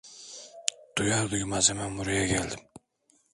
Duyar 0.97 1.29
duymaz 1.31 1.69
hemen 1.69 1.97
buraya 1.97 2.25
geldim. 2.27 2.59